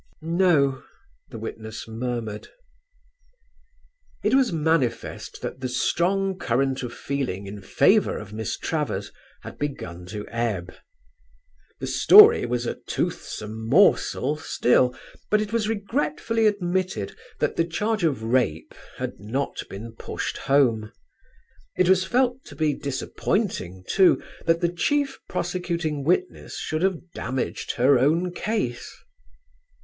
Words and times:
"No," 0.23 0.81
the 1.29 1.37
witness 1.37 1.87
murmured. 1.87 2.47
It 4.23 4.33
was 4.33 4.51
manifest 4.51 5.43
that 5.43 5.59
the 5.59 5.69
strong 5.69 6.39
current 6.39 6.81
of 6.81 6.91
feeling 6.91 7.45
in 7.45 7.61
favour 7.61 8.17
of 8.17 8.33
Miss 8.33 8.57
Travers 8.57 9.11
had 9.43 9.59
begun 9.59 10.07
to 10.07 10.27
ebb. 10.29 10.73
The 11.79 11.85
story 11.85 12.47
was 12.47 12.65
a 12.65 12.73
toothsome 12.87 13.69
morsel 13.69 14.37
still: 14.37 14.95
but 15.29 15.39
it 15.39 15.53
was 15.53 15.69
regretfully 15.69 16.47
admitted 16.47 17.15
that 17.37 17.55
the 17.55 17.63
charge 17.63 18.03
of 18.03 18.23
rape 18.23 18.73
had 18.97 19.19
not 19.19 19.61
been 19.69 19.91
pushed 19.93 20.39
home. 20.39 20.91
It 21.77 21.87
was 21.87 22.05
felt 22.05 22.43
to 22.45 22.55
be 22.55 22.73
disappointing, 22.73 23.83
too, 23.87 24.19
that 24.47 24.61
the 24.61 24.73
chief 24.73 25.19
prosecuting 25.29 26.03
witness 26.03 26.57
should 26.57 26.81
have 26.81 27.11
damaged 27.11 27.73
her 27.73 27.99
own 27.99 28.33
case. 28.33 28.91